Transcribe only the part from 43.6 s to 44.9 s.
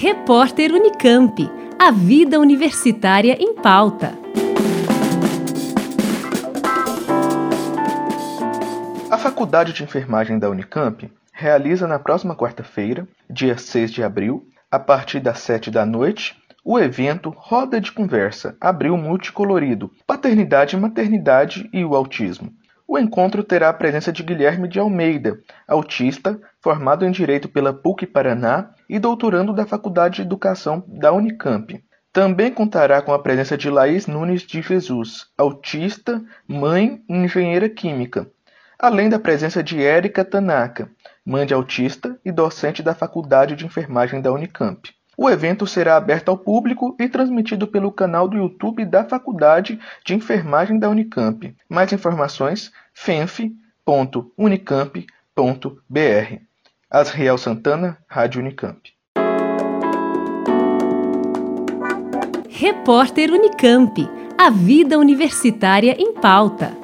Enfermagem da Unicamp.